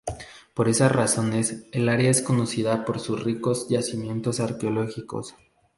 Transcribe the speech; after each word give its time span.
Por 0.55 0.67
esas 0.67 0.91
razones, 0.91 1.67
el 1.73 1.87
área 1.87 2.09
es 2.09 2.23
conocida 2.23 2.85
por 2.85 2.99
sus 2.99 3.23
ricos 3.23 3.69
yacimientos 3.69 4.39
arqueológicos. 4.39 5.35